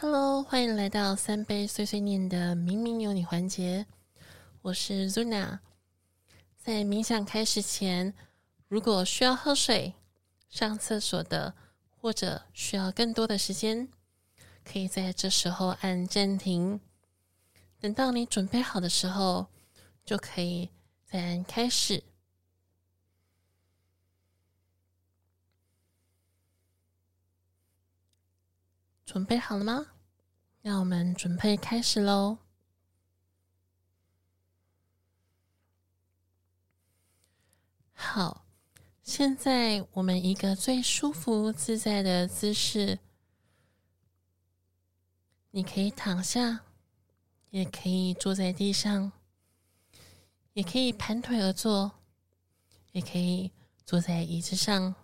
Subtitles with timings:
[0.00, 3.84] Hello，欢迎来到三杯碎碎念的明明有你环节。
[4.62, 5.58] 我是 Zuna。
[6.56, 8.14] 在冥想开始前，
[8.68, 9.94] 如果需要喝水、
[10.48, 11.52] 上厕所的，
[11.96, 13.88] 或者需要更多的时间，
[14.62, 16.78] 可以在这时候按暂停。
[17.80, 19.48] 等到你准备好的时候，
[20.04, 20.70] 就可以
[21.04, 22.04] 再按开始。
[29.08, 29.86] 准备好了吗？
[30.60, 32.36] 让我们准备开始喽！
[37.94, 38.44] 好，
[39.02, 42.98] 现在我们一个最舒服自在的姿势，
[45.52, 46.66] 你可以躺下，
[47.48, 49.10] 也可以坐在地上，
[50.52, 51.92] 也可以盘腿而坐，
[52.92, 53.50] 也可以
[53.86, 54.94] 坐在椅子上。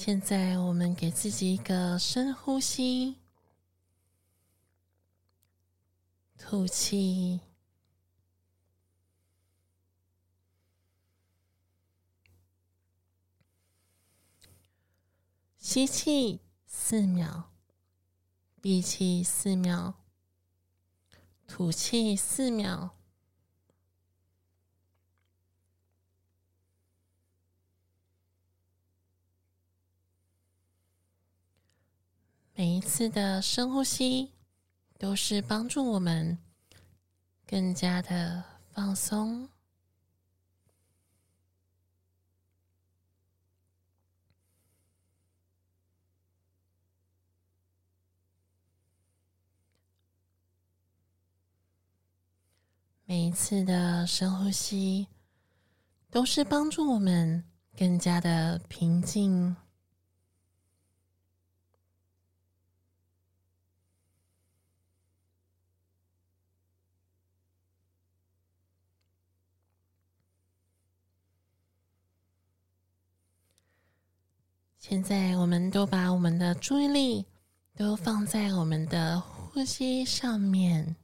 [0.00, 3.16] 现在，我们给自己一个深呼吸，
[6.38, 7.40] 吐气，
[15.58, 17.50] 吸气四秒，
[18.60, 19.94] 闭气四秒，
[21.48, 22.97] 吐气四秒。
[32.58, 34.32] 每一次的深呼吸，
[34.98, 36.36] 都是帮助我们
[37.46, 38.42] 更加的
[38.72, 39.48] 放松。
[53.04, 55.06] 每一次的深呼吸，
[56.10, 57.44] 都是帮助我们
[57.76, 59.54] 更加的平静。
[74.88, 77.26] 现在，我们都把我们的注意力
[77.76, 80.96] 都放在我们的呼吸上面。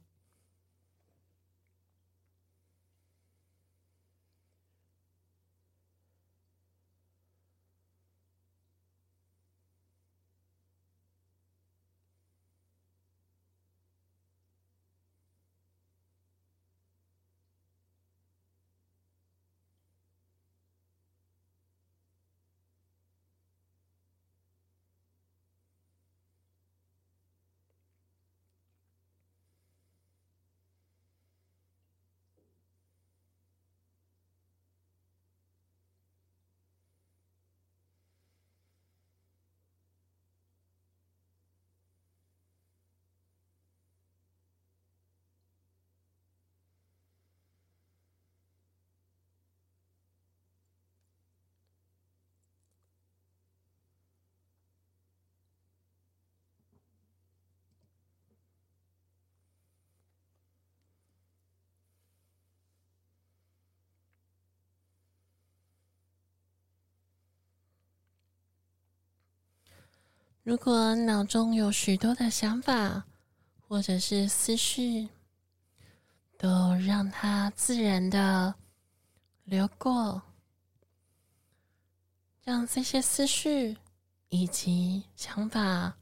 [70.45, 73.03] 如果脑中有许多的想法
[73.67, 75.09] 或者是思绪，
[76.37, 78.53] 都让它自然的
[79.45, 80.21] 流过，
[82.43, 83.75] 让这些思绪
[84.29, 85.97] 以及想法，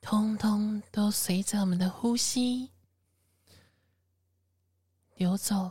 [0.00, 2.72] 通通都随着我们的呼吸
[5.14, 5.70] 流走。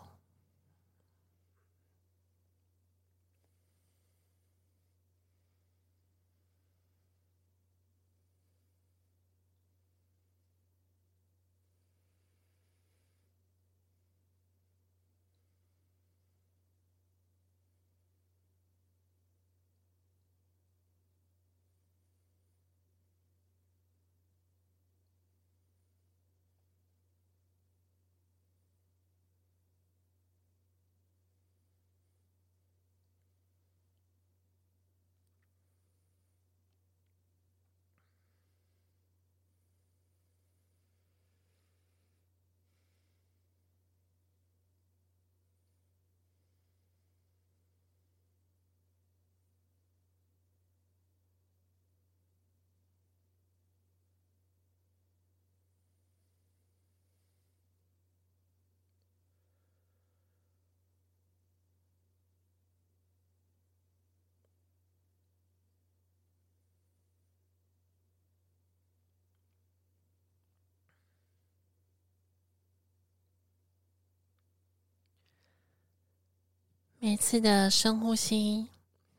[77.03, 78.67] 每次的深呼吸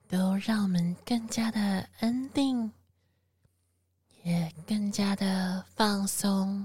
[0.08, 2.70] 都让我们更加的安定，
[4.22, 6.64] 也更加的放松。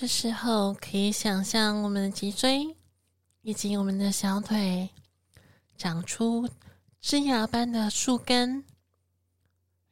[0.00, 2.76] 这时候可以想象我们的脊椎
[3.42, 4.90] 以及我们的小腿
[5.76, 6.48] 长出
[7.00, 8.64] 枝芽般的树根，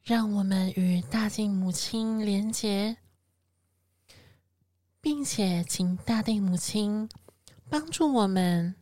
[0.01, 2.95] 让我们与大地母亲连结，
[5.01, 7.09] 并且请大地母亲
[7.69, 8.73] 帮助我们，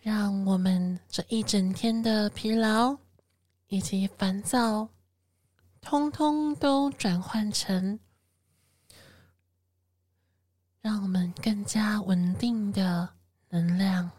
[0.00, 2.96] 让我们这一整天的疲劳
[3.66, 4.88] 以及烦躁，
[5.82, 8.00] 通通都转换成。
[10.84, 13.08] 让我们更加稳定的
[13.48, 14.10] 能量。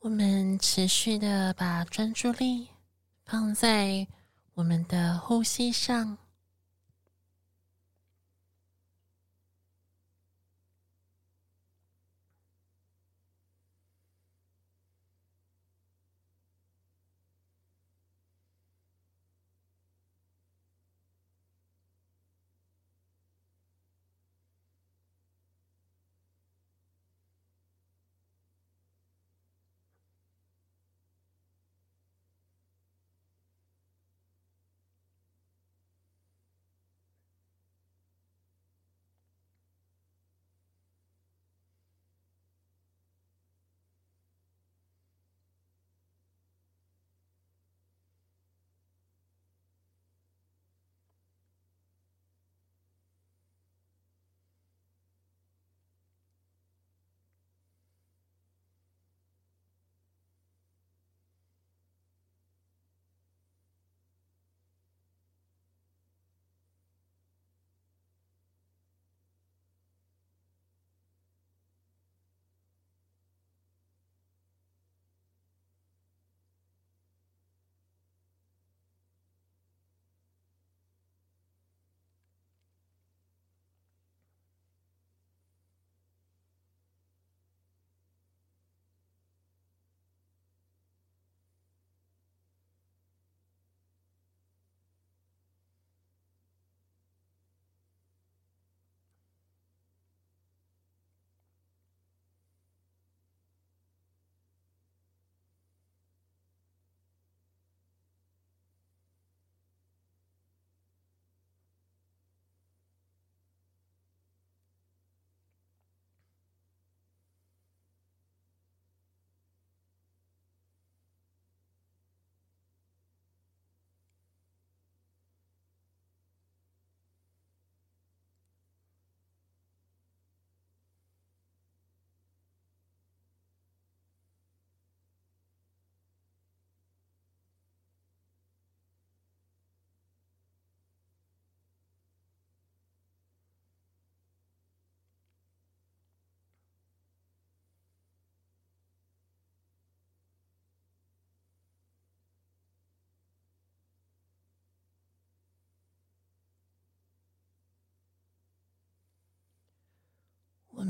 [0.00, 2.68] 我们持续的把专注力
[3.26, 4.06] 放在
[4.54, 6.16] 我们的呼吸上。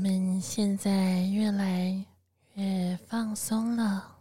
[0.01, 2.03] 我们现在越来
[2.55, 4.20] 越放松了。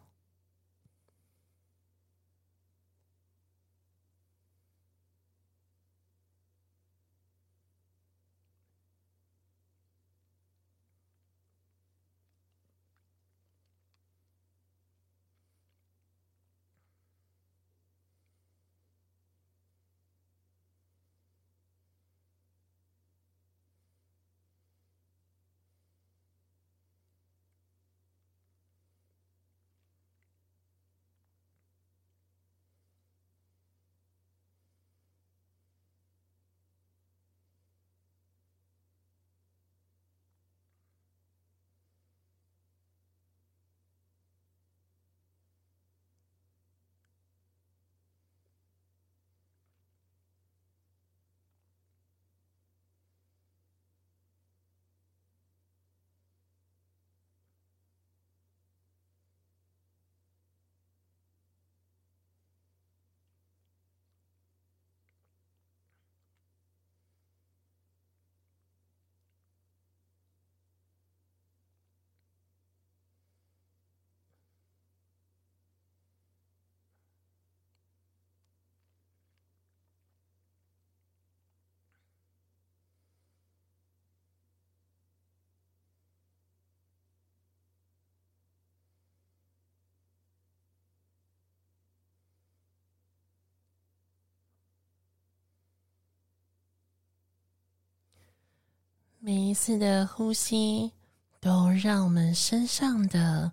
[99.22, 100.92] 每一次的呼吸，
[101.40, 103.52] 都让我们身上的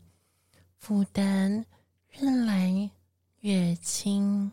[0.77, 1.65] 负担
[2.12, 2.89] 越来
[3.41, 4.50] 越轻。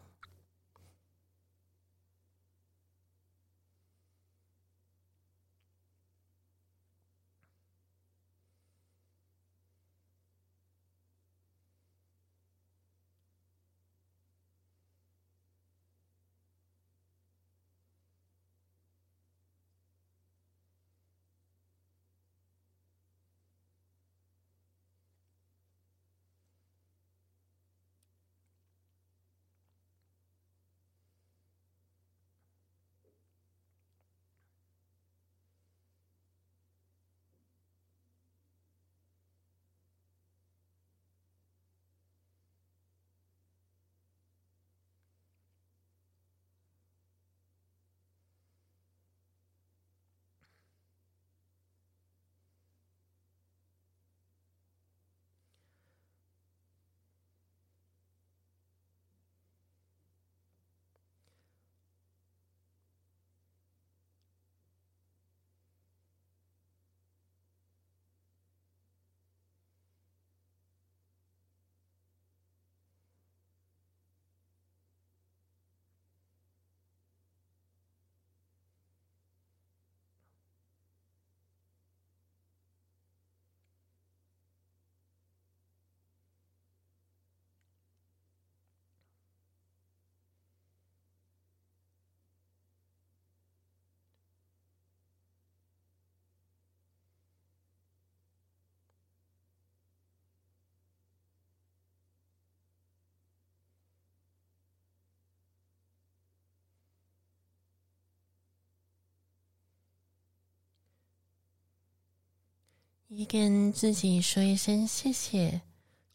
[113.08, 115.60] 也跟自己说一声谢谢，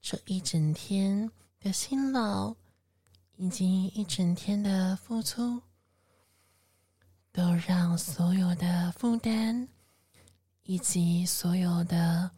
[0.02, 2.56] 这一整天的辛劳，
[3.38, 5.62] 以及一整天的付出，
[7.32, 9.68] 都让所有的负担
[10.64, 12.30] 以及所有的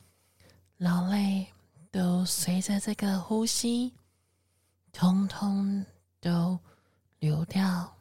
[0.77, 1.47] 劳累，
[1.89, 3.93] 都随着这个呼吸，
[4.91, 5.83] 通通
[6.19, 6.59] 都
[7.19, 7.95] 流掉。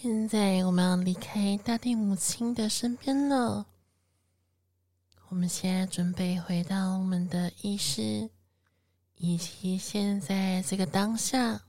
[0.00, 3.66] 现在我们要离开大地母亲的身边了。
[5.28, 8.30] 我们现在准备回到我们的意识，
[9.16, 11.62] 以及现在这个当下。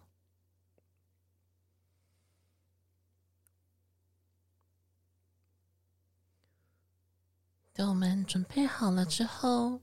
[7.73, 9.79] 等我们准备好了之后，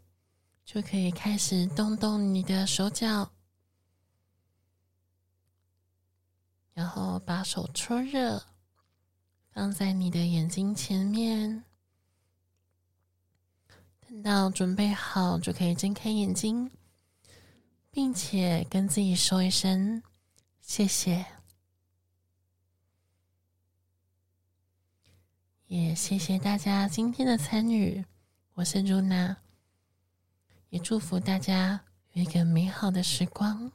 [0.65, 3.29] 就可以开始动动你的手脚。
[6.77, 8.45] 然后把手搓热，
[9.51, 11.65] 放在你的眼睛前面。
[14.07, 16.71] 等到准备好，就可以睁开眼睛，
[17.91, 20.03] 并且跟自己说一声
[20.61, 21.25] 谢谢。
[25.67, 28.05] 也谢谢大家今天的参与，
[28.53, 29.35] 我是露娜，
[30.69, 31.81] 也祝福大家
[32.13, 33.73] 有一个美好的时光。